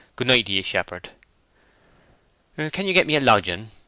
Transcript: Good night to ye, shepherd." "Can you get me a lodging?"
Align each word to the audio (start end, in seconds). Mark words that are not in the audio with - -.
Good 0.15 0.25
night 0.25 0.47
to 0.47 0.51
ye, 0.53 0.63
shepherd." 0.63 1.09
"Can 2.57 2.87
you 2.87 2.93
get 2.95 3.05
me 3.05 3.17
a 3.17 3.21
lodging?" 3.21 3.69